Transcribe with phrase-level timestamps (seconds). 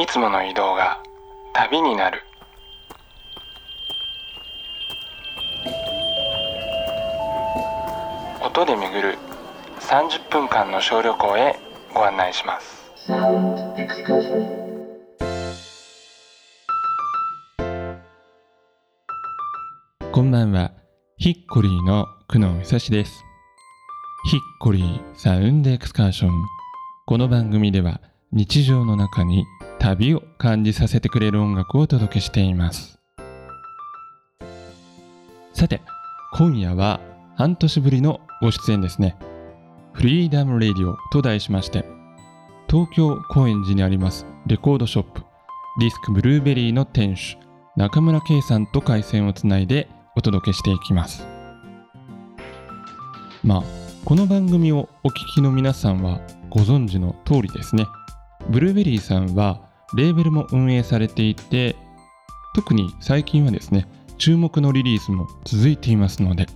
[0.00, 0.98] いつもの移動が
[1.52, 2.22] 旅になる。
[8.42, 9.18] 音で巡る
[9.80, 11.54] 30分間の小旅行へ
[11.92, 12.80] ご案内します。
[20.10, 20.72] こんばんは。
[21.18, 23.22] ヒッコリーの久野久志です。
[24.30, 26.32] ヒッコリーサウンドエクスカーション。
[27.04, 28.00] この番組では
[28.32, 29.44] 日常の中に
[29.80, 33.00] 旅を感じさせてくれる音楽をお届けしています。
[35.54, 35.80] さて
[36.34, 37.00] 今夜は
[37.34, 39.16] 半年ぶりのご出演ですね。
[39.94, 41.84] フリーダム・レディオと題しまして
[42.68, 45.22] 東京高円寺にありますレコードショップ
[45.80, 47.36] ディスクブルーベリーの店主
[47.76, 51.26] 中村圭さんと回線をつないでお届けしていきます。
[53.42, 53.62] まあ
[54.04, 56.20] この番組をお聞きの皆さんは
[56.50, 57.86] ご存知の通りですね。
[58.50, 61.76] ブルーベリーさんはレーベルも運営されていて
[62.54, 63.88] 特に最近はですね
[64.18, 66.46] 注目のリリースも続いていますので。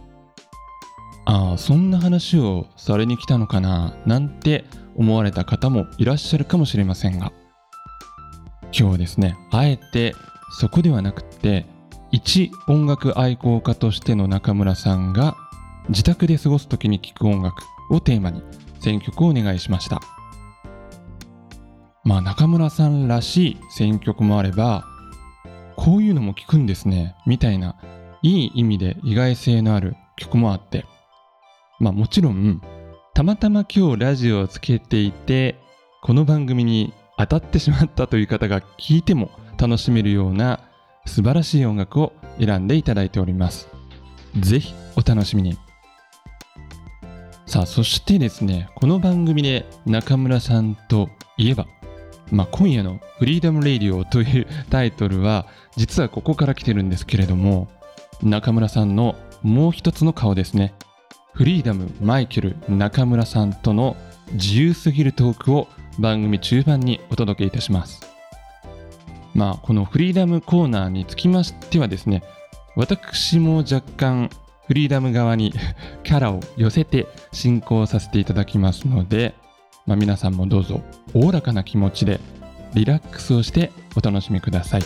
[1.27, 7.33] ああそんな話をされに来たのかななんて思われた方もいらっしゃるかもしれませんが。
[8.65, 10.15] 今日はですねあえて
[10.51, 11.67] そこではなくて
[12.11, 15.37] 一音楽愛好家としての中村さんが
[15.89, 18.43] 自宅で過ごす時に聴く音楽をテーマに
[18.81, 20.01] 選曲をお願いしました。
[22.05, 24.85] まあ中村さんらしい選曲もあれば
[25.77, 27.77] こういうのも聴くんですねみたいな
[28.23, 30.85] いい意味で意外性のある曲もあって
[31.81, 32.61] まあもちろん
[33.15, 35.57] たまたま今日ラジオをつけていて
[36.03, 40.61] この番組に当たってしまったという方が聞いても楽しめるような
[41.07, 43.69] 素晴らしい音楽を選んでいただいております。
[44.41, 45.57] ぜひお楽しみに。
[47.47, 51.67] さあそしてですねこの番組で中村さんといえば
[52.35, 55.47] まあ、今夜の「フリーダム・レイディオ」というタイトルは
[55.77, 57.69] 実はここから来てるんですけれども
[58.23, 60.75] 中村さんのもう一つの顔ですね。
[61.33, 63.97] フリーダム・マイケル中村さんとの
[64.33, 65.69] 自由すぎるトークを
[65.99, 68.01] 番組中盤にお届けいたします。
[69.35, 72.23] まあこのフリーダムコーナーにつきましてはですね
[72.77, 74.31] 私も若干
[74.67, 75.53] フリーダム側に
[76.05, 79.35] キャラを寄せて進行させていただきますので
[79.87, 82.19] まあ、皆さんもどうぞおおらかな気持ちで
[82.73, 84.83] リラックスをしてお楽しみください。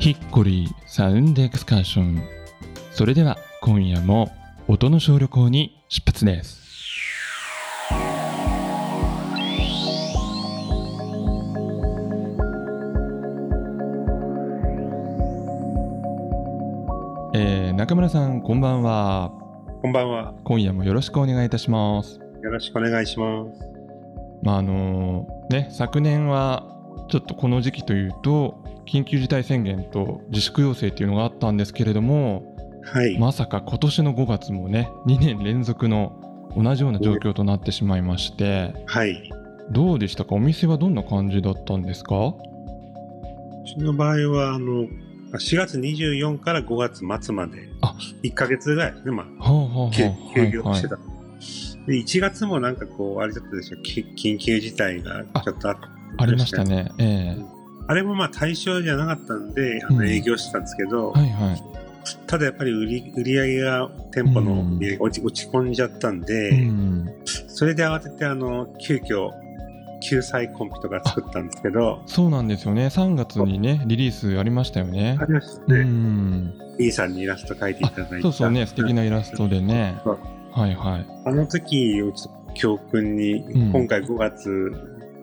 [0.00, 2.22] ヒッコリーサウンドエクスカーション。
[2.92, 4.30] それでは今夜も
[4.66, 6.58] 音の小旅行に出発です。
[17.34, 19.47] えー、中村さんこんばんは。
[19.80, 20.34] こんばんは。
[20.42, 22.18] 今夜もよろしくお願いいたします。
[22.42, 23.60] よろしくお願いします。
[24.42, 26.66] まああのね昨年は
[27.08, 33.16] ちょっとこの時期というと緊急事態宣言と自粛要請っていうのがあったんですけれども、はい。
[33.20, 39.30] まさか今年の5月もね2年連続の同じような状況となってしまいまして、はい。
[39.70, 40.34] どうでしたか？
[40.34, 42.16] お店はどんな感じだったんですか？
[42.16, 42.34] う
[43.64, 44.88] ちの場合は、あの、
[45.32, 47.94] 4月24から5月末まで、あ。
[48.22, 49.90] 1ヶ月ぐらいですね、まあ、
[50.34, 50.96] 休業してた。
[51.86, 55.78] で1月もなんかこう、あれだったでしょ、き緊急事態がちょっとあ
[56.18, 56.64] ありました。
[56.64, 56.90] ね。
[56.98, 57.44] ええ。
[57.86, 59.96] あれもまあ対象じゃなかったんで、あうん。
[59.98, 61.62] の営業してたんですけど、はいはい。
[62.26, 67.08] ただやっぱり売り売り上げが店舗の売り上げが落ち,、落ち込んじゃったんで、うん。
[67.24, 69.30] それで慌ててあの、急遽、
[70.00, 72.86] 救済コンピとか作ったんですけど、そうなんですよね。
[72.86, 75.16] 3月にねリリースありましたよね。
[75.20, 75.84] ありましたうね。
[75.84, 76.54] ん。
[76.78, 78.20] E さんにイラスト描いていただいた。
[78.22, 78.66] そうそうね。
[78.66, 79.96] 素敵なイラストでね。
[80.52, 81.06] はいはい。
[81.24, 83.72] あの時をちょっと教訓に、うん。
[83.72, 84.72] 今回5月、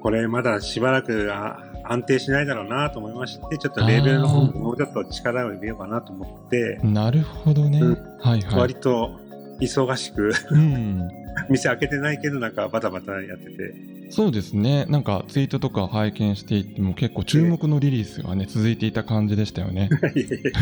[0.01, 7.93] これまだしばらくあ安定しないだろうなと思いまして、ちょっとレーベルの方にもうちょっと力を入れようかなと思って、なるほどね、うん。
[8.19, 8.59] はいはい。
[8.59, 9.19] 割と
[9.59, 11.09] 忙しく、うん。
[11.49, 14.85] 店開けてないけどなんかバタバタやってて、そうですね。
[14.85, 19.89] なんかツイートとか拝見していても結構注目のリリースがね続いていた感じでしたよね。
[20.15, 20.55] いやいやいや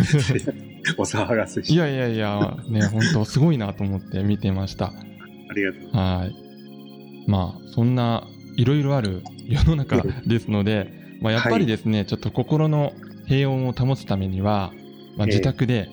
[0.98, 4.88] お騒がせしいやいやいやね本当すごいなと思って見てました。
[4.88, 5.90] ありがとう。
[5.92, 7.30] はい。
[7.30, 10.92] まあそんないろいろある世の中ですので、
[11.22, 12.94] まあ、やっぱりですね、ちょっと心の
[13.26, 14.72] 平穏を保つためには、
[15.18, 15.36] まあ、ええ。
[15.36, 15.90] 自宅で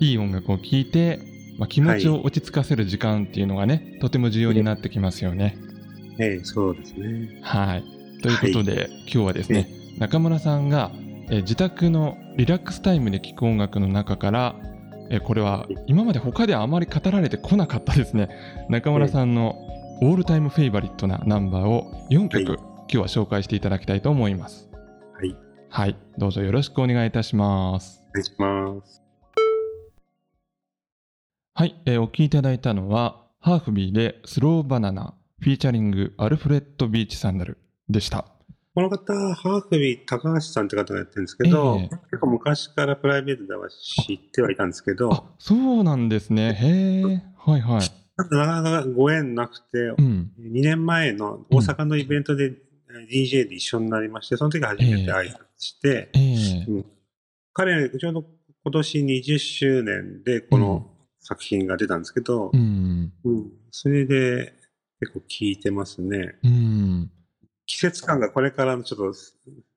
[0.00, 1.20] いい音楽を聴いて、
[1.58, 5.56] まあ、気持ちを落ち着かせる時間っていうのがね、とても重要になってきますよね。
[6.18, 7.40] ええ、そうですね。
[7.42, 7.84] はい。
[8.22, 9.68] ということで、今日はですね、
[9.98, 11.04] 中村さんが、えー
[11.42, 14.56] 自宅のリラックスタイムで聴く音楽の中から、
[15.10, 18.28] えーこれは今まで他ではあまり語られてこなかったですね
[18.68, 19.54] 中村さんの
[20.02, 24.68] all time favorite なナンバーを4曲今日は紹介していただきたいと思います。
[25.14, 25.36] はい。
[25.70, 28.02] はい、どうぞよろしくお願いいたします。
[28.10, 29.02] お願いします。
[31.54, 35.14] はい、えーお聴きいただいたのは、ハーフビーでスローバナナ、
[35.44, 37.58] featuring アルフレッド・ビーチ・サンダル
[37.90, 38.24] でした。
[38.74, 46.54] この方、ハーフビー高橋さんって方がやってるんですけど、ええ結構昔からプライベートでは知ってはいたんですけど、あ、そうなんですね。
[46.54, 47.80] へえ、はいはい。
[48.16, 50.32] なかなかご縁なくて、うん。
[50.40, 52.54] 2年前の大阪のイベントで
[53.12, 56.86] DJ で一緒になりまして、その時初めて挨拶して、ええうん
[57.52, 58.24] 彼、ちょうど
[58.64, 63.12] 今年20周年でこの作品が出たんですけどう、ん。
[63.24, 64.63] うんそれで
[65.04, 66.36] 結構聴いてますね。
[66.42, 67.10] うん。
[67.66, 69.18] 季節感がこれからのちょっと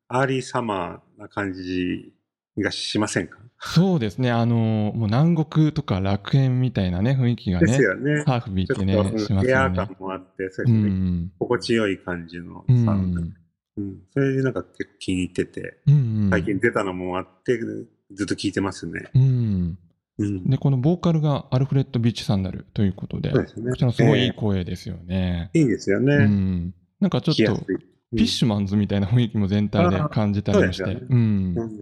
[0.07, 2.13] アーリーサマーな感じ
[2.57, 4.31] がしませんか、そうですね。
[4.31, 8.23] あのもう南国とか楽園みたいなね、雰囲気がですね、よね。
[8.25, 9.79] ハーフビーってね、うんしますエアよね。
[9.81, 10.89] ー感もあって、そううですね。
[10.89, 11.31] ん。
[11.39, 13.21] 心地よい感じのうサウンド。
[13.21, 13.33] ん。
[13.77, 14.01] うん。
[14.13, 16.27] それでなんか結構気に入ってて、うん。
[16.31, 19.09] 最近出たのもあって、ずっと聴いてますね。
[19.13, 19.77] うん。
[20.19, 20.49] うん。
[20.49, 25.51] で、このボーカルがアルフレッド・ビーチ・サンダルということで、そうですねこちらもすごいいい声ですよね。
[25.53, 26.25] いいですようね。
[26.25, 26.73] ん。
[26.99, 27.65] なんかちょっと聴きやす、い。
[27.65, 30.85] フィッシュマンズみたいな雰囲気も全体で感じたりもして。
[30.85, 31.81] ねうん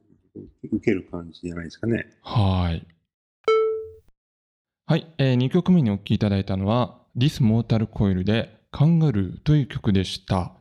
[0.63, 2.07] 受ける感じじゃないですかね。
[2.21, 2.85] はい。
[4.87, 10.35] はい、え2曲目にお聴きいただいたのは、This Mortal Coil でカンガルーという曲でした。
[10.35, 10.53] は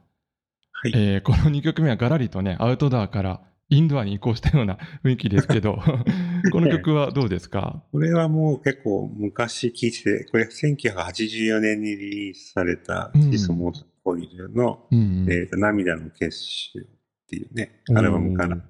[0.88, 0.92] い。
[0.94, 5.78] えーこの2曲目はガラリとね、アウトドアからインドアに移行したような雰囲気ですけど、
[6.52, 7.82] この曲はどうですか？
[7.92, 15.32] これはもう結構昔聴いてて、これ1984年にリリースされたうんディスモートコイルの、うんうん。
[15.32, 16.82] えーと涙の結集っ
[17.26, 18.62] ていうね、アルバムからね、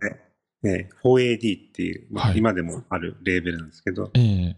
[0.65, 4.55] えー 4AD っていう、まあはい今でもあるレーベルなんですけど、えー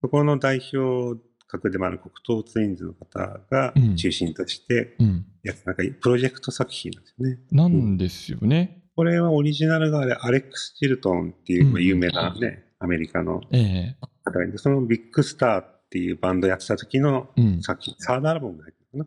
[0.00, 2.10] そこの代表格でもある黒
[2.42, 5.26] 糖ツインズの方がうん中心としてうん。
[5.42, 7.38] やつ、なんかプロジェクト作品なんですよね。
[7.50, 8.81] なんですよね。
[8.94, 17.62] これはオリジナルがあれ、アレックス・チルトンっていう、まあ有名なね、アメリカのえ方がいて、そのビッグスターっていうバンドやってた時のえうん。
[17.62, 19.04] 作品、サードアルバムが入ってな。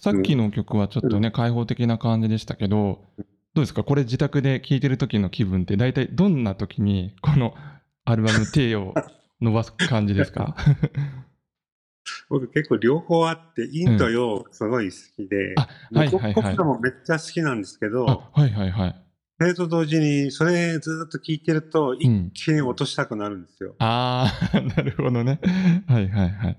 [0.00, 3.02] さっきの曲はちょっとね、開放的な感じでしたけど、
[3.54, 3.82] どうですか？
[3.84, 7.54] これ自宅で聴いてる時の気分って大体どんな時にこの
[8.04, 8.92] アルバム手を
[9.40, 10.54] 伸ばす感じですか？
[12.28, 19.02] 僕結構両方あって、インとヨーすごい好きで、あはいはいはいコプラもめっちゃ好きなんですけど、あ、はいはいはい。
[19.38, 22.30] それと同時に、それずっと聞いてると、一うん。
[22.32, 23.74] 気に落としたくなるんですよ。
[23.78, 25.40] ああ、 なるほどね。
[25.86, 26.56] はいはいはい。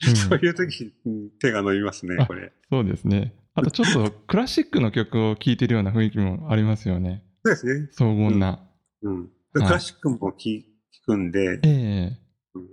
[0.16, 2.52] そういう時に手が伸びますねあ、これ。
[2.70, 3.34] そうですね。
[3.54, 7.22] あとちょっとクラシックの曲を聴いてるような雰囲気もありますよね。
[7.44, 7.88] そうですね。
[7.92, 8.60] 荘厳な。
[9.02, 9.20] うん。
[9.20, 10.64] はいクラシックも聞聞
[11.04, 11.68] くんで、え
[12.12, 12.18] え
[12.54, 12.68] うん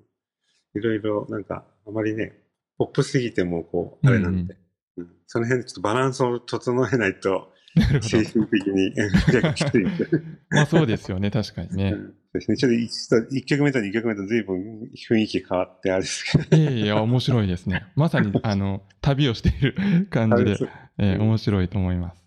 [0.76, 2.34] いろいろなんか、あまりね、
[2.78, 4.58] ポップすぎてもこう、あれなんで、うん
[5.30, 7.54] その辺ちょっとバランスを整えないと、
[8.02, 8.94] 精神的に。
[10.50, 11.92] まあそうですよね、確かにね。
[11.92, 12.58] うんそうですね。
[12.58, 16.58] ちょっと一と一曲目と二曲目と随分雰囲気変わってあれですけど。
[16.58, 17.86] いやいや、面白いですね。
[17.96, 20.58] まさに、 あの、旅をしている感じで、
[20.98, 22.24] えー面白いと思います。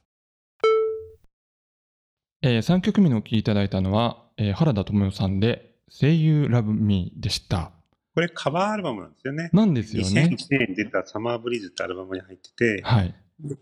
[2.43, 7.73] え3曲目にお聴きいただいたのは、えー原田知世さんで、声優ラブミーでした。
[8.21, 9.51] これカバーアルバムなんですよね。
[9.55, 10.29] なんですよね。
[10.31, 13.15] 2001年に出たサマーブリーズってアルバムに入ってて、はい。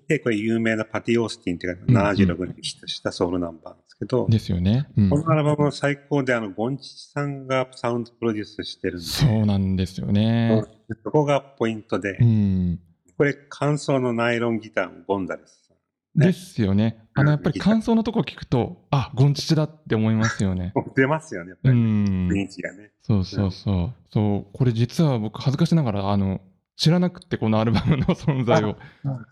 [0.09, 4.88] で、これ有名なパティ・オースティンっていううんか、76年にヒットしたソウルナンバーなんですけど、ですよね。
[4.97, 10.65] うんこのアルバムの最高で、あの、ゴンチチさんがサウンドプロデュースしてるんで、そうなんですよね。
[11.05, 12.81] そこがポイントで、うん。
[13.17, 16.21] これ、乾燥のナイロンギターのゴンザレスさん。
[16.21, 17.08] ねですよね。
[17.19, 20.73] あの、やっぱり感想のとこ聞くと、あ、ゴンチチだって思いますよね。
[20.97, 22.29] 出ますよね、やっうぱり、ん。
[22.29, 22.91] 雰囲気がね。
[23.03, 23.95] そうそうそう。
[24.11, 26.41] そう、これ実は僕恥ずかしながら、あの、
[26.77, 28.77] 知らなくてこのアルバムの存在を。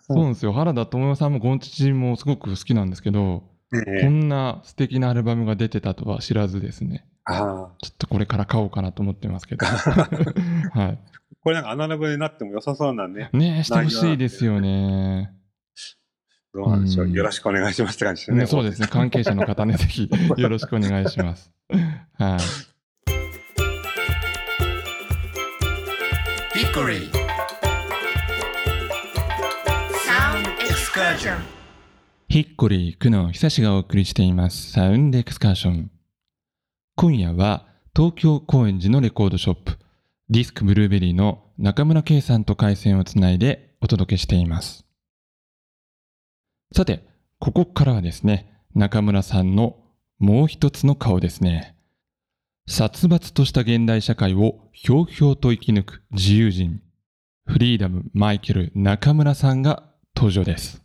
[0.00, 0.52] そうなんですよ。
[0.52, 7.06] 原田知世さんもゴンチチもすごく好きなんですけど、えこえんな素敵なアルバムが出てたとは知らずですね。
[7.24, 7.70] ああ。
[7.82, 9.64] ちょっとこれから買おうかなと思ってますけど。
[9.66, 10.96] は
[11.40, 13.30] これなんかアナログになっても良さそうなね。
[13.32, 13.36] い。
[13.36, 15.30] ねえ、してほしいですよね。
[16.54, 17.06] どうなんでしょう。
[17.06, 18.38] うんよろしくお願いしますって感じですね。
[18.38, 18.88] ねそうですね。
[18.88, 21.50] 関係者の方ね、ぜひ よろしくお願いします。
[22.14, 22.76] はい。
[26.56, 27.10] Hickory
[30.06, 31.38] Sound Excursion
[32.28, 35.90] ヒッコリー久野久志がお送りしていますサウンドエクスカーション。
[36.94, 39.76] 今夜は東京高円寺のレコードショップ
[40.30, 44.85] ディスクブルーベリーの中村圭さんと回線をつないでお届けしています。
[46.74, 47.06] さて、
[47.38, 49.76] ここからはですね、中村さんの
[50.18, 51.76] もう一つの顔ですね。
[52.68, 56.80] 殺伐とした現代社会をひょうひょうと生き抜く自由人。
[57.46, 59.84] フリーダムマイケル中村さんが
[60.16, 60.82] 登場です。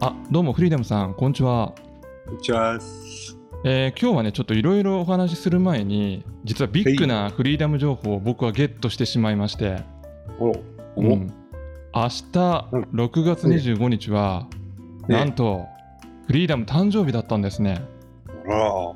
[0.00, 1.74] あ、どうもフリーダムさん、こんにちは。
[2.24, 2.78] こんにちは。
[3.62, 9.82] えー今日はね、ちょっといろいろお話しする前に、実はビッグなフリーダム情報を僕はゲットしてしまいまして、
[10.38, 10.62] お、う
[10.96, 11.32] お、ん、
[11.94, 14.46] 明日うん6月25日は、
[15.08, 15.66] ねなんと
[16.26, 17.82] フリーダム誕生日だったんですね。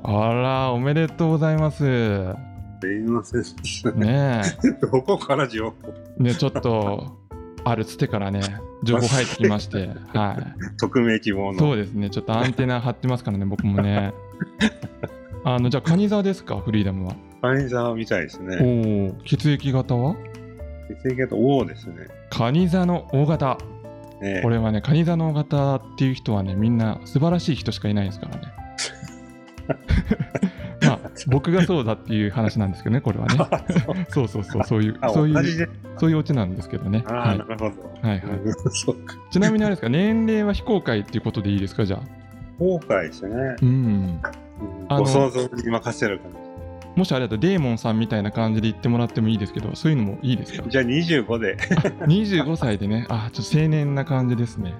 [0.03, 1.83] あら、おめでとうございます。
[1.83, 2.35] ね
[2.81, 3.43] すいません。
[4.03, 4.41] え、
[4.81, 5.75] どこから情報？
[6.23, 7.17] ね、ちょっと、
[7.63, 8.41] あるつてからね、
[8.83, 10.77] 情報入ってきまして、 はい。
[10.77, 11.59] 匿名希望の。
[11.59, 14.13] そうですね、ちょっとアンテナ張ってますからね、僕もね。
[15.43, 17.15] あの、じゃあ、カニ座ですか、フリーダムは。
[17.41, 19.13] ファイザーみたいですおね。
[19.19, 20.15] お、血液型は？
[21.03, 22.07] 血液型 O ですね。
[22.29, 23.57] カニ座の大型。
[24.21, 28.41] ねこれはね、カニ座の大型っていう人はね、みんな素晴らしい人しかいないですからね。
[30.87, 33.37] まあ、僕がそうだっていう話なんですけどね、これはね。
[34.09, 35.69] そうそうそう、そういうあ、、そういう、同じで。
[35.97, 37.03] そういうオチなんですけどね。
[37.07, 38.07] ああ、はいなるほど。
[38.07, 39.15] はいはいうんそうか。
[39.31, 42.01] ちなみにあれですか、年齢は非公開っていうことでいいですか、じゃあ。
[42.59, 43.55] 後悔ですね。
[43.61, 43.67] うん。
[43.67, 44.21] うん
[44.87, 46.31] あのご想像に任せる感
[46.95, 50.69] もしあれだとデーモンさんみたいな感じで言ってもらってもいいですけど、そういうのもいいですかじ。
[50.71, 51.57] じゃあ25で。
[52.07, 54.73] 25歳でね、あ、ちょっと青年な感じですね。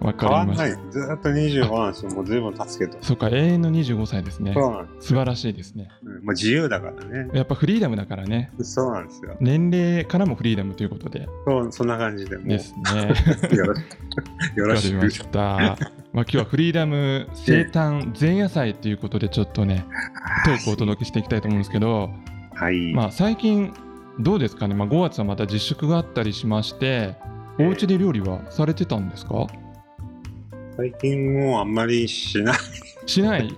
[0.00, 0.92] わかりました変わんない。
[0.92, 2.10] ずーっと25なんですよ。
[2.10, 2.98] もう随分経つけど。
[3.00, 4.52] そっか、永遠の25歳ですね。
[4.52, 5.08] そうなんです。
[5.08, 5.88] 素晴らしいですね。
[6.04, 7.30] うんまあ、自由だからね。
[7.32, 9.34] やっぱフリーダムだからね、そうなんですよ。
[9.40, 12.36] 年齢からもフリーダムということでそうそんな感じで。
[12.36, 13.14] もうですね。
[14.54, 14.96] よろしく。
[14.96, 15.28] よろしく
[16.14, 16.22] ま。
[16.22, 19.84] あ今日はフリーダム生誕前夜祭ということでちょっとね、
[20.46, 22.10] トークをお届けしていきたいと思うんですけど、
[22.54, 22.92] はい。
[22.94, 23.72] まあ最近
[24.20, 27.16] どうですかね、まあ、5月はまた自粛があったりしまして、
[27.58, 29.46] お家で料理はされてたんですか？
[30.76, 32.56] 最近もうあんまりしない。
[33.06, 33.54] しない？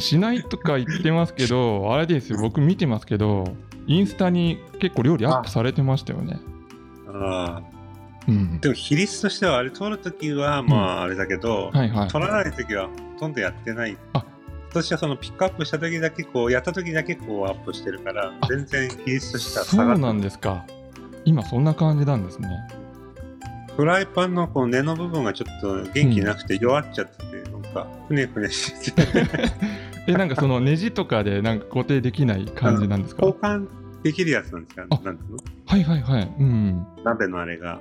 [0.00, 3.44] しないとか言ってますけど、 あれですよ、僕見てますけど、
[3.86, 6.38] インスタに結構料理アップされてましたよね。
[7.12, 7.60] あ
[8.28, 8.60] うんー。
[8.60, 12.08] でも比率としてはあれ撮るときはまああれだけど、はいはい。
[12.08, 13.96] 撮らないときはほとんどやってない。
[14.12, 14.24] あ
[14.70, 20.64] 私はそのピックアップしたときだけこうやったときだけこうアップしてるからあ全然比率としてはそうな下がってんですか。
[21.24, 22.48] 今そんな感じなんですね。
[23.76, 29.26] フライパンのこう根の部分がちょっと元気なくて弱っちゃってて、なんかふねふねしてて
[30.06, 33.66] え、なんかそのネジとかでなんか固定できない感じなんですか、交換
[34.04, 34.86] できるやつなんですよ。
[34.90, 35.38] あなんうの？
[35.66, 36.34] はいはいはい。
[36.38, 36.86] うん。
[37.04, 37.80] 鍋のあれが。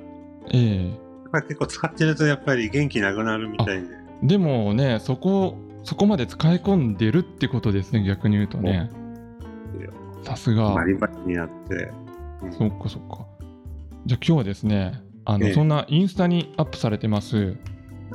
[0.51, 3.87] ええ結構使ってるとやっぱり元気なくなるみたいで。
[4.21, 8.89] でもね、そこ、そこまで使い込んでるってことですね、逆に言うとね。
[10.23, 10.73] さすが。
[10.73, 11.75] バリバリになって。
[12.43, 13.25] うんそっかそっか。
[14.05, 17.55] じゃあ今日はですね、あの、ええそんなインスタにアップされてます、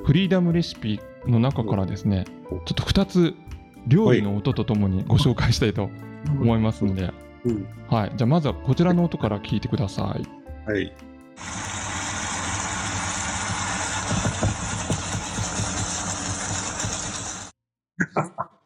[0.04, 3.34] フリーダムレシピの中からですね、ちょっと2つ
[3.86, 5.88] 料理の音とともにご紹介したいと
[6.26, 7.10] 思いますので、
[7.44, 8.12] うんはい。
[8.16, 10.70] じゃあまずはこちらの音から聞いてください。
[10.70, 10.92] はい。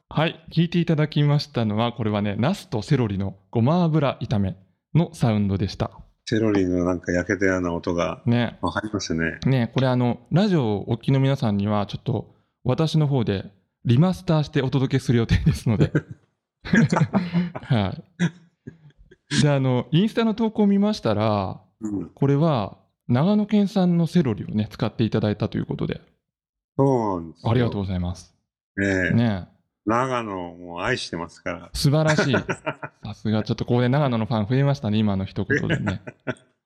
[0.09, 0.45] はい。
[0.53, 4.57] 聞いていただきましたのは、これはね、ナスとセロリのごま油炒め
[4.95, 5.91] のサウンドでした。
[6.27, 8.59] セロリのなんか焼けたような音がね。
[8.61, 9.39] わかりますね。
[9.47, 12.35] ね、これあの、ラジオをお聞きの皆さんには、ちょっと
[12.65, 13.51] 私の方で
[13.85, 15.93] リマスターしてお届けする予定ですので。
[17.63, 17.97] は
[19.39, 19.43] い。
[19.43, 22.11] で、あの、インスタの投稿を見ましたら、うん。
[22.11, 22.77] これは
[23.09, 26.01] 長野県産のセロリをね、使っていただいたということで、
[26.77, 28.35] そうなんですよありがとうございます。
[28.77, 29.49] ねえね、
[29.85, 31.71] 長野も愛してますから。
[31.73, 32.33] 素晴らしい。
[33.05, 36.03] さすが、ちょっとここで長野のファン増えましたね、今の一言でね。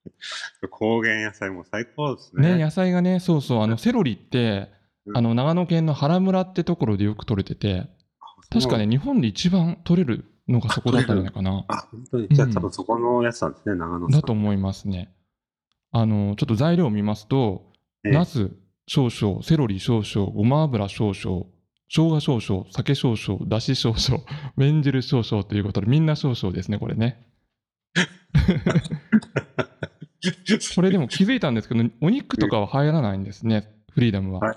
[0.70, 2.56] 高原野菜も最高ですね。
[2.56, 4.70] ね、野菜がね、そうそう、あの、セロリって、
[5.06, 7.88] うんあの、長野県の原村ってところでよく取れてて、
[8.50, 11.64] 確かね、日本で一番取れるのがそこだったんじゃないかな。
[11.68, 12.28] あ、本当に。
[12.30, 14.08] じゃあ多分そこのやつなんですね、長野。
[14.08, 15.12] だと思いますね。
[15.92, 17.72] あの、ちょっと材料を見ますと、
[18.04, 18.50] ええナス
[18.86, 21.46] 少々、セロリ少々、ごま油少々、
[21.88, 24.24] 生姜少々、酒少々、だし少々、
[24.56, 27.26] 麺汁少々ということで、みんな少々ですね、これね。
[30.74, 34.40] これでも気づいたんですけど、お肉とかは入らないんですね、フリーダムは。
[34.40, 34.56] はい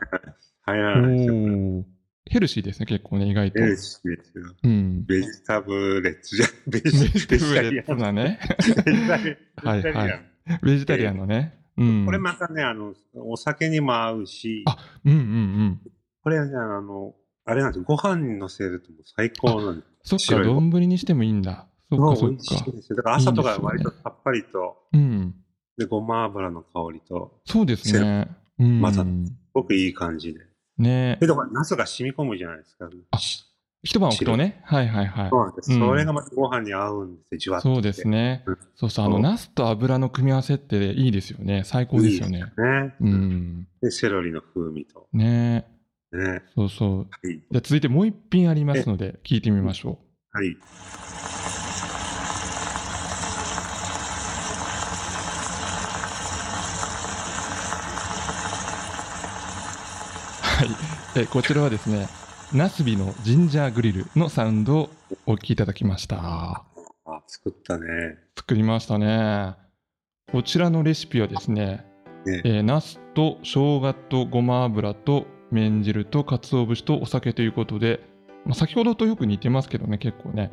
[0.69, 1.86] 入らないですよ。
[2.25, 3.59] ヘルシーですね、結構ね、意外と。
[3.59, 4.43] ヘルシーですよ。
[4.63, 5.03] うん。
[5.05, 8.07] ベジタブレッツじゃ、 ベベジジタブレッベジタリ。
[8.07, 10.25] アンベジタリアンはいはい
[10.63, 11.59] ベジタリアンのね。
[11.77, 12.05] うん。
[12.05, 15.81] これまたね、あの、お酒にも合うし、あうんうんうん。
[16.29, 21.67] これはね、あの、あれなんですよ、ご飯に乗せるともう最高なんですそっか、丼にしてもいいんだ。
[21.89, 22.95] そっかそっ美味しい。
[22.95, 25.33] だから朝とか割とさっぱりと、うん。
[25.75, 28.27] で、ごま油の香りと、そうですね。
[28.59, 28.79] うん。
[28.79, 30.41] まさすごくいい感じで。
[30.77, 32.88] ねで、だから、ナスが染み込むじゃないですか。
[33.09, 33.17] あ
[33.81, 34.62] 一晩置くとね。
[34.65, 35.45] はいはいはいそう。
[35.45, 35.71] なんです。
[35.71, 37.74] うんそれがまたご飯に合うんですよ、じわっと。
[37.74, 38.07] そうです。
[38.07, 38.57] ねうん。
[38.75, 41.63] そうそう、あの、そうナスと油の組み合わせっていいですよね。
[41.65, 42.43] 最高ですよね。
[42.43, 42.95] ね。
[43.01, 43.67] うん。
[43.81, 45.07] で、セロリの風味と。
[45.13, 45.78] ね
[46.12, 46.42] ね。
[46.56, 46.98] そうそう。
[47.00, 47.38] はい。
[47.38, 50.00] じゃあ続いてもう一品ありますので、聞いてみましょ
[50.32, 50.50] はい。
[50.50, 50.58] う。
[60.42, 60.70] はい。
[61.16, 62.08] えこちらはですね、
[62.54, 64.89] ナスビのジンジャーグリルのサウンドを
[65.25, 66.18] お聞きいただきました。
[66.20, 68.18] あ、作ったね。
[68.36, 69.56] 作りましたね。
[70.32, 71.86] こちらのレシピはですね、
[72.25, 78.01] ねえー、ナスと生姜とごま油と麺汁と鰹節とお酒ということで、
[78.46, 80.51] まあ、先ほどとよく似てますけどね、結構ね。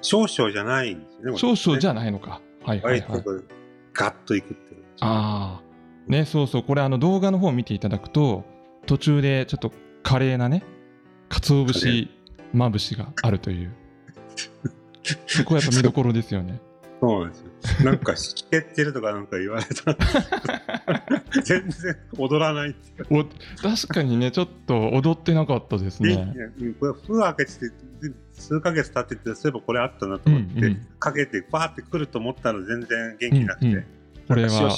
[0.00, 1.38] 少々じゃないんですよね。
[1.38, 2.40] 少々じゃゃないのか。
[2.64, 3.22] はいはいはい。
[3.92, 4.84] ガッといくっていう。
[5.00, 6.10] ああ。
[6.10, 6.62] ね、そうそう。
[6.62, 8.44] これあの動画の方を見ていただくと、
[8.86, 10.64] 途中でちょっと華麗なね、
[11.28, 12.08] 鰹節
[12.52, 13.74] まぶしがあるという。
[15.26, 16.60] そこはやっぱ見どころですよね。
[17.00, 17.84] そうなんですよ。
[17.84, 19.96] なんか、しけってるとかなんか言われた
[21.42, 22.74] 全然踊らない。
[23.10, 23.24] お
[23.62, 26.52] 確かにね、ちょっと踊ってなかったですでね。
[26.58, 27.74] うんこれ、封開けてて、
[28.32, 33.84] 数ヶ月経ってて、そういえばこれあったなと思って、うんうんかけて、バーってくると思ったら全然元気なくて、うんうん
[34.28, 34.76] これは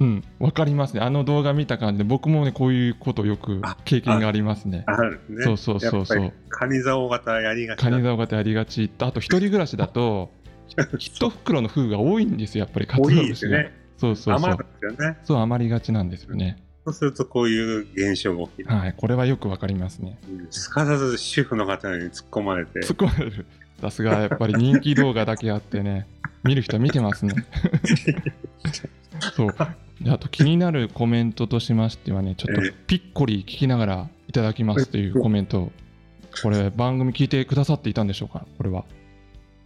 [0.00, 1.00] うん、わかりますね。
[1.00, 4.82] あの動画見た感じで、僕もね、こういうことよくあ経験がありますね。
[4.88, 5.44] あるね。
[5.44, 8.90] そうそうそうそうカニザオ型やりがちカなニザオ型やりがち。
[8.98, 10.32] あと、一人暮らしだと、
[10.98, 13.72] 一袋の風が多いんですよ、やっぱり、鰹多いですね。
[13.96, 14.64] そうそうそ余うる。
[14.64, 15.18] んですよね。
[15.24, 16.62] そう、余りがちなんですよね。
[16.84, 18.68] そうするとこういう現象が起きる。
[18.74, 20.18] はい、これはよくわかりますね。
[20.28, 23.46] うんすかさず主婦の方に突っ込まれて、突っ込まれる。
[23.80, 26.06] さすが、やっぱり人気動画だけあってね、
[26.44, 27.34] 見る人見てますね。
[29.34, 29.54] そう。
[30.00, 35.72] であと気になるコメントとしましてはね、ちょっとええピッコリ聞きながらいただきますというコメントを、
[36.42, 38.46] これ番組聞いてくださっていたんでしょうか？
[38.56, 38.84] これは。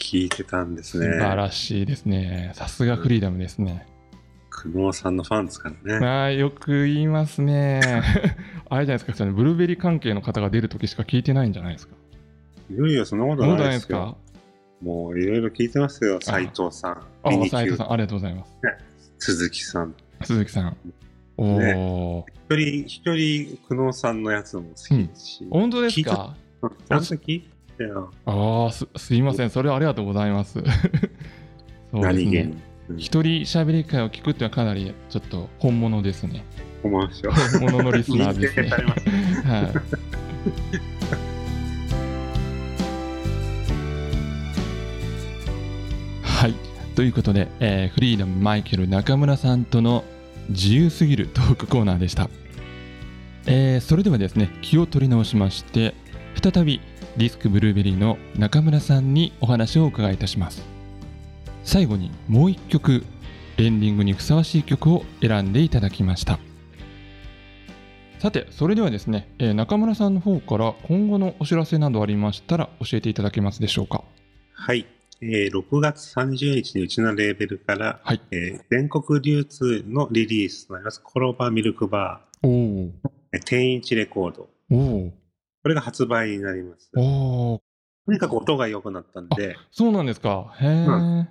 [0.02, 1.18] 聞いてたんです素ね。
[1.18, 2.50] 晴らしいですね。
[2.54, 3.86] さすがフリーダムですね。
[4.50, 6.06] 久能さんのファンですからね。
[6.06, 7.80] ああ、よく言いますね。
[8.68, 11.94] あれじゃないですか、ブルーベリー関係の方が出るときしか聞いてないんじゃないですか？
[12.70, 14.16] いよいよそんなことないですすか？
[14.82, 16.18] もういろいろ聞いてますよ。
[16.20, 18.52] 斉藤さん、あ、藤さん、ありがとうございます。
[19.18, 19.94] 鈴木さん。
[20.24, 20.76] 鈴木さん。
[21.36, 25.46] おお、一人一人久能さんのやつも好きですし。
[25.50, 26.34] 本当ですか？
[26.62, 27.42] うんちゃんと聞
[27.74, 28.10] いてよ。
[28.26, 29.50] ああ、す、すいません。
[29.50, 30.60] それはありがとうございます。
[31.92, 32.52] そうですね。。
[32.96, 36.44] 一人喋り会を聞くってはかなりちょっと本物ですね。
[36.82, 37.32] 思いますよ。
[37.60, 38.68] 本物のリスナーですね。
[39.44, 39.72] はい。
[46.22, 46.54] はい。
[46.96, 50.04] ということで、えーフリーダムマイケル中村さんとの
[50.48, 52.28] 自由すぎるトークコーナーでした。
[53.46, 55.94] えーそれではですね、気を取り直しまして、
[56.42, 56.80] 再び
[57.16, 60.62] ディスクブルーベリーの中村さんにお話をお伺いいたします。
[61.64, 63.04] 最後にもう一曲、
[63.58, 66.38] エンディングにふさわしい曲を選んでいただきました。
[68.18, 74.04] さて、それではですね、えー中村さんの方から今後のお知らせなどありましたら教えていただけますでしょうか？
[74.54, 74.86] はい。
[75.20, 78.20] えー6月30日にうちのレーベルから、はい。
[78.30, 82.90] えー全国流通のリリースとなります、コロバミルクバおお、ー、
[83.32, 84.48] えー天一レコード。
[84.70, 85.12] おお、
[85.62, 86.90] これが発売になります。
[86.96, 87.62] おと
[88.08, 90.52] お、にかく音が良くなったんで、そうなんですか。
[90.60, 91.28] へえ、うん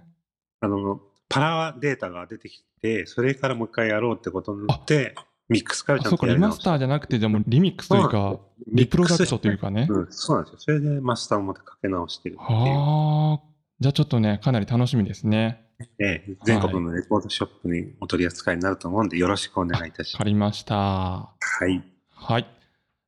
[0.63, 5.15] あの、パラデータが出てきて、それからもう一回やろうってことになって、
[5.50, 6.60] ミックスからちゃあそうんか、リマス。
[6.60, 9.88] ターじゃなくて、じゃあもうリミックスというか、リプロダクトというかね。
[9.89, 10.60] うん、そうなんですよ。
[10.60, 12.60] それでマスターをまたかけ直してるっていう。
[12.60, 13.48] はあ、
[13.80, 15.65] じゃあちょっとね、かなり楽しみですね。
[16.00, 20.15] ええ全国のレコードショップにお取り扱いになると思うんで、よろしくお願いいたします。
[20.15, 20.76] わかりました。
[20.76, 21.32] は
[21.67, 21.84] い。
[22.13, 22.61] はい。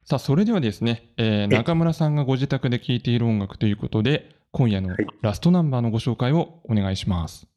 [0.05, 7.47] さあ、それではですね、えー中村さんがご自宅で聴いている音楽ということで、今夜のはいラストナンバーのご紹介をお願いします。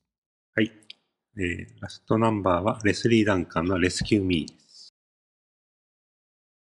[0.55, 0.71] はい。
[1.39, 4.95] えーラストナンバーはレスリー・ダンカンのレスキュー・ミーです。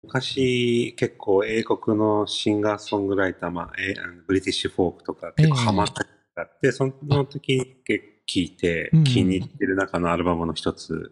[0.03, 11.11] 昔、結構英国のシンガーソングライター、まあ、えーブリティッシュフォークとか結構ハマったりがあって、その時に結構聴いてうん気に入ってる中のアルバムの一つ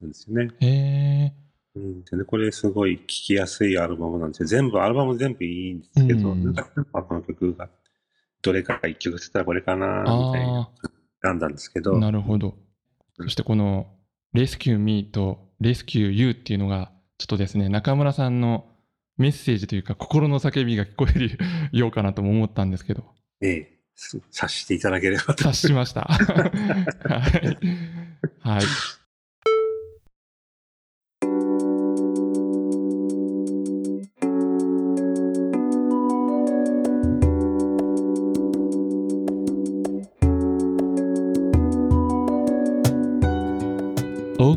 [0.00, 0.50] なんですよね。
[0.60, 1.45] へえ
[1.76, 4.48] うん、でねこれすごい聴きやすいアルバムなんですよ。
[4.48, 6.64] 全部、アルバム全部いいんですけど、うんなんか
[7.02, 7.68] この曲が、
[8.42, 10.88] どれか一曲ってたらこれかな、みたいなあ
[11.22, 12.54] 選んだんですけあ、ど、なるほど。
[13.18, 13.88] そしてこの、
[14.32, 18.66] レスキューミーとレスキューユーっていうのが、ちょっとですね、中村さんの
[19.18, 21.38] メッセージというか、心の叫びが聞こえる
[21.72, 23.04] ようかなとも思ったんですけど、
[23.42, 25.32] ええ、す察していただければと。
[25.32, 26.02] 察しました。
[26.08, 27.58] はい。
[28.40, 28.62] はい。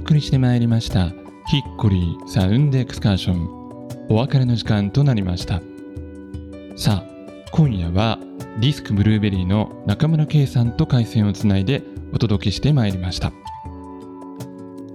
[0.09, 1.09] 送りしてまいりました。
[1.49, 4.07] ヒッコリーサウンドエクスカーション。
[4.09, 5.61] お別れの時間となりました。
[6.75, 8.17] さあ今夜は
[8.59, 13.31] ディスクブルーベリーの中村圭さんと回線をつないでお届けしてまいりました。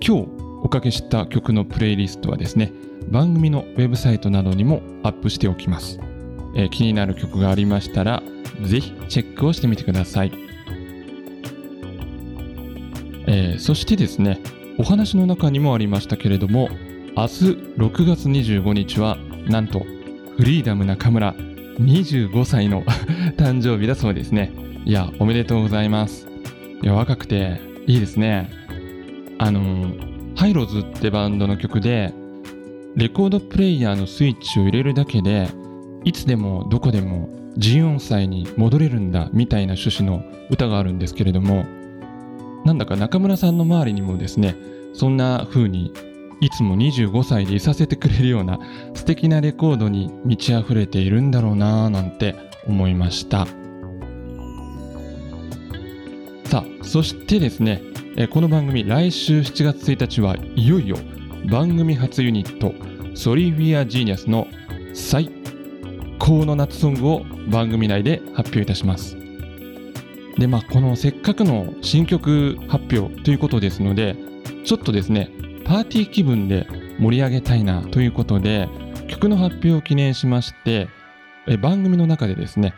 [0.05, 0.27] 今日
[0.65, 2.73] おかけした曲のプレイリストはですね
[3.09, 6.01] 番組のウェブサイトなどにもアップしておきます、
[6.57, 8.21] えー気になる曲がありましたら
[8.65, 10.33] ぜひチェックをしてみてください、
[13.29, 14.41] えーそしてですね
[14.79, 16.69] お話の中にもありましたけれども
[17.17, 17.45] 明日
[17.79, 19.81] 6月25日はなんと
[20.37, 21.35] フリーダム中村
[21.79, 22.83] 25歳の
[23.39, 24.53] 誕生日だそうですね。
[24.85, 26.29] いやおめでとうございます。
[26.83, 28.51] いや若くていいですね。
[29.39, 29.93] あの
[30.37, 32.13] ハイローズってバンドの曲で
[32.97, 35.49] レコードプレイヤーのスイッチを入れるだけで
[36.05, 41.65] いつでもどこでも14歳に戻れるんだみたいな趣旨の歌があるんですけれども
[42.65, 44.57] なんだか中村さんの周りにもですね
[44.95, 45.93] そんな風に
[46.41, 48.59] いつも25歳でいさせてくれるような
[48.95, 52.35] 素敵なレコードに満ち溢れているんだろうなぁなんて
[52.67, 53.47] 思いました。
[56.47, 57.83] さあそしてですね
[58.31, 60.97] この番組来週7月1日はいよいよ
[61.51, 62.73] 番組初ユニット
[63.17, 64.47] ソリフィア・ジーニアスの
[64.93, 65.31] 最
[66.19, 69.24] 高の夏ソングを番組内で発表いたします。
[70.39, 74.17] でまあこのせっかくの新曲発表ということですので
[74.65, 75.31] ちょっとですね
[75.65, 76.67] パーティー気分で
[76.99, 78.69] 盛り上げたいなということで
[79.09, 80.89] 曲の発表を記念しまして
[81.47, 82.75] え番組の中でですね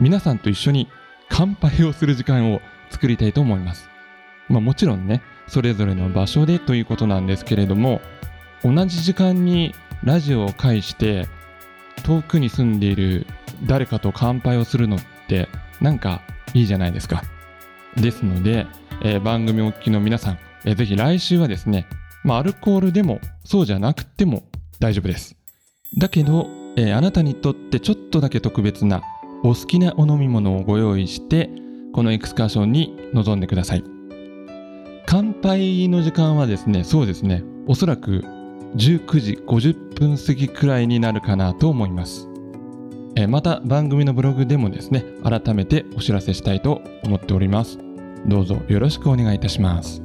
[0.00, 0.88] 皆さんと一緒に
[1.28, 3.88] 乾杯をする時間を作りたいと思います。
[4.48, 8.00] まあ、もちろんねそれぞれの場所でということなんですけれども
[8.62, 11.26] 同じ時間にラジオを介して
[12.04, 13.26] 遠くに住んでいる
[13.64, 15.48] 誰かと乾杯をするのって
[15.80, 16.22] なんか
[16.56, 17.22] いいじゃないですか。
[17.96, 18.66] ですので、
[19.02, 21.86] えー番組お聞きの皆さん、えーぜひ来週はですね、
[22.24, 24.44] まあ、アルコールでもそうじゃなくても
[24.80, 25.36] 大丈夫です。
[25.98, 29.02] だけど、えーあなたにとってちょっとだけ特別な
[29.42, 31.50] お好きなお飲み物をご用意して
[31.92, 33.84] このエクスカーションに臨んでください。
[35.04, 38.24] 乾杯の時間はですねそうですねおそらく
[38.76, 42.28] 19時50分過ぎくらいになるかなと思います。
[43.16, 47.78] えまた番組のブログでもですね改めてお知らせしたいと思っております。
[48.26, 50.02] どうぞよろしくお願いいたします。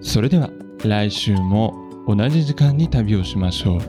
[0.00, 0.50] それでは
[0.84, 1.74] 来週も
[2.06, 3.80] 同じ時間に旅をしましょう。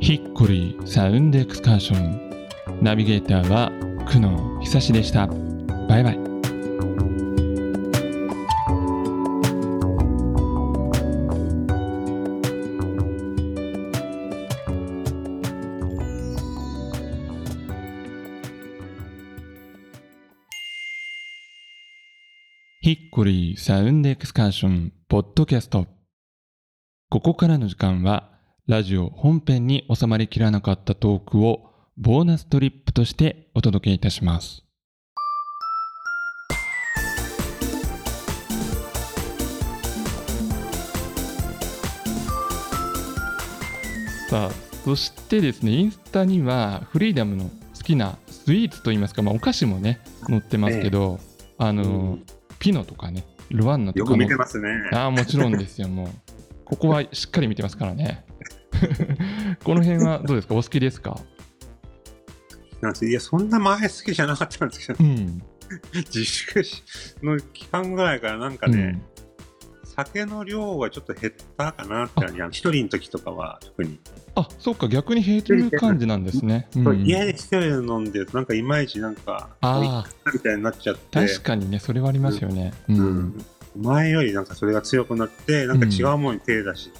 [0.00, 2.32] ヒッコリーサウンドエクスカーション。
[2.80, 3.70] ナビゲーターは
[4.06, 5.26] 久野久志でした。
[5.88, 6.31] バイバイ。
[23.52, 25.86] リーサウンドエクスカーションポッドキャスト。
[27.10, 28.30] ここからの時間は
[28.66, 34.64] ラジオ本編に収まりきらなかったトークをボーナストリップとしてお届けいたします。
[44.30, 44.50] さあ
[44.82, 51.20] そしてですねインスタにはフリーダムの好きなスイーツといいますか、まあ、お菓子もね載ってますけど、
[51.58, 52.18] あの、
[52.58, 54.68] ピノとかねルワンナとよく見てますね。
[54.92, 56.08] ああもちろんですよもう。
[56.64, 58.24] ここはしっかり見てますからね。
[59.62, 60.54] この辺はどうですか？
[60.54, 61.18] お好きですか？
[63.02, 65.42] いや、そんな前好きじゃなかったんですけど、うん、
[65.94, 66.82] 自粛し
[67.22, 69.00] の期間ぐらいからなんかね、
[70.04, 73.98] 酒の量はちょっと減ったかなって感じ、一人の時とかは特に。
[74.34, 82.72] あそうか逆に減ってる感じなんですね、うん、家で一人で飲んでると、なんかいまいちなんか、あみたいになっちゃっあて、確かにねそれはありますよね。
[82.88, 83.44] うん、うん。
[83.76, 86.90] 前よりなんかそれが強くなって、なんか違うものに手出し、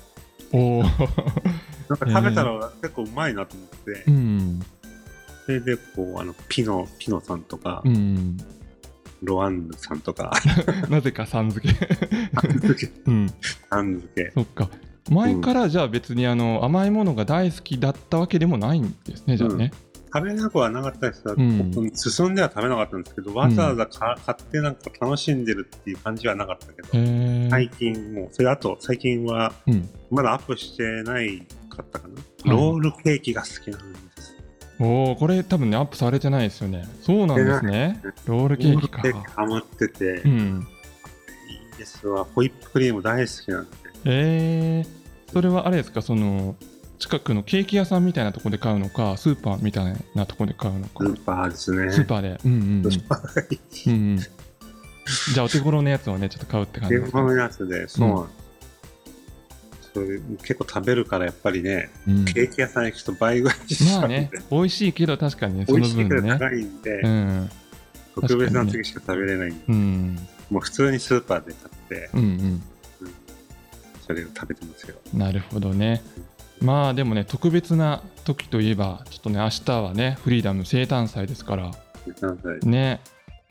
[0.52, 4.60] おお なんか食べたら結構うまいなと思って、うん。
[5.46, 8.36] それでこう、あの、ピノ、ピノさんとか、うん
[9.22, 10.32] ロアンヌさんとか、
[10.90, 11.74] なぜかさん付け。
[13.06, 13.28] うん。
[13.70, 14.32] さん付け。
[14.34, 14.68] そっか。
[15.10, 19.72] 前からじゃあ別にあの甘いものが大好きだったわけでもないんですねじゃあね、
[20.14, 21.22] 食べなくはなかったです。
[21.24, 21.92] が、うん。
[21.94, 26.88] 進んでは食べなかったんですけど、わざわざか買ってなんか楽しんでるっていう感じはなかったけど、
[27.50, 32.52] 最近もう、それあと最近はうん、まだアップしてないかったかな。
[32.52, 34.36] ロールケーキが好きなんです。
[34.84, 36.88] おおこれ多分ねアップされてないですよね。
[37.02, 38.02] そうなんですね。
[38.26, 39.02] ロールケーキか。
[39.36, 40.66] ハマってて、いうん。
[41.74, 42.24] いですわ。
[42.24, 43.76] ホイップクリーム大好きなんで。
[44.04, 46.02] えー、それはあれですか？
[46.02, 46.56] その
[46.98, 51.04] 近くのケーキ屋さんみたいなところで買うのかスーパーみたいなところで買うのか。
[51.04, 51.92] スーパーですね。
[51.92, 52.40] スーパーで。
[52.44, 52.86] うんうんうん。
[52.86, 54.18] うんうん。
[54.18, 58.28] じゃあお手頃のやつをねちょっと買うって感じ天ですか、ぷのやつで、そうなん
[59.94, 62.24] それ結構食べるからやっぱりね、うん。
[62.24, 64.16] ケーキ屋さん行くと倍ぐらいしちゃうんで。
[64.16, 66.30] まあね美味しいけど確かにねその 美味しいけど分ね。
[66.38, 67.50] 高いんで、うん。
[68.14, 70.18] 特別な時しか食べれないんで、うん。
[70.50, 72.62] もう普通にスーパーで買って、うんうん。
[74.06, 74.96] それを食べてますよ。
[75.14, 76.02] なるほどね。
[76.60, 81.70] まあでもね特別な時といえばちょっとね明日はねフリーダム生誕祭ですから。
[82.62, 83.00] ね。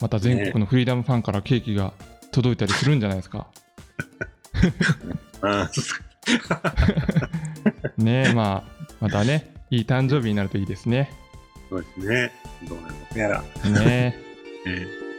[0.00, 1.92] また全国のフリーダムファンからケーキが
[2.32, 3.46] 届いたりするんじゃないですか。
[5.42, 6.11] あー
[7.98, 11.10] ねまあまたねいい誕生日になるといいですね
[11.72, 12.32] そうですね。
[12.68, 13.42] どうなるのやら。
[13.70, 14.14] ね
[14.66, 15.02] えー